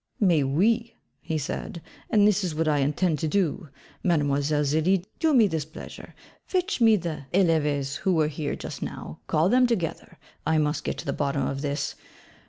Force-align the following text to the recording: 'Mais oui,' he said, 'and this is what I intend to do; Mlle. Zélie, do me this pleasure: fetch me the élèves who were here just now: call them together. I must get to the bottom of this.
'Mais 0.19 0.43
oui,' 0.43 0.95
he 1.21 1.37
said, 1.37 1.79
'and 2.09 2.27
this 2.27 2.43
is 2.43 2.55
what 2.55 2.67
I 2.67 2.79
intend 2.79 3.19
to 3.19 3.27
do; 3.27 3.69
Mlle. 4.03 4.39
Zélie, 4.39 5.05
do 5.19 5.31
me 5.31 5.45
this 5.45 5.63
pleasure: 5.63 6.15
fetch 6.43 6.81
me 6.81 6.95
the 6.95 7.25
élèves 7.35 7.97
who 7.97 8.15
were 8.15 8.27
here 8.27 8.55
just 8.55 8.81
now: 8.81 9.19
call 9.27 9.47
them 9.47 9.67
together. 9.67 10.17
I 10.43 10.57
must 10.57 10.85
get 10.85 10.97
to 10.97 11.05
the 11.05 11.13
bottom 11.13 11.45
of 11.45 11.61
this. 11.61 11.93